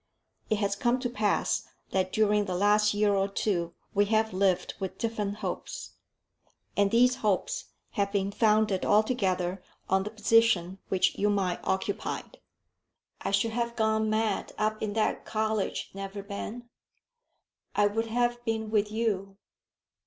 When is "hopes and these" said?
5.45-7.17